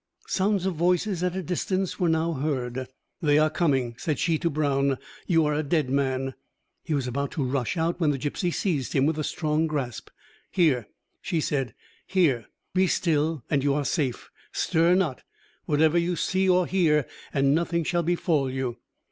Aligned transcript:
Sounds 0.25 0.65
of 0.65 0.73
voices 0.73 1.21
at 1.21 1.35
a 1.35 1.43
distance 1.43 1.99
were 1.99 2.09
now 2.09 2.33
heard. 2.33 2.87
"They 3.21 3.37
are 3.37 3.51
coming," 3.51 3.93
said 3.99 4.17
she 4.17 4.39
to 4.39 4.49
Brown; 4.49 4.97
"you 5.27 5.45
are 5.45 5.53
a 5.53 5.61
dead 5.61 5.91
man." 5.91 6.33
He 6.83 6.95
was 6.95 7.05
about 7.05 7.29
to 7.33 7.43
rush 7.45 7.77
out, 7.77 7.99
when 7.99 8.09
the 8.09 8.17
gipsy 8.17 8.49
seized 8.49 8.93
him 8.93 9.05
with 9.05 9.19
a 9.19 9.23
strong 9.23 9.67
grasp. 9.67 10.09
"Here," 10.49 10.87
she 11.21 11.39
said, 11.39 11.75
"here, 12.07 12.47
be 12.73 12.87
still, 12.87 13.43
and 13.47 13.63
you 13.63 13.75
are 13.75 13.85
safe; 13.85 14.31
stir 14.51 14.95
not, 14.95 15.21
whatever 15.65 15.99
you 15.99 16.15
see 16.15 16.49
or 16.49 16.65
hear, 16.65 17.05
and 17.31 17.53
nothing 17.53 17.83
shall 17.83 18.01
befall 18.01 18.49
you!" 18.49 18.77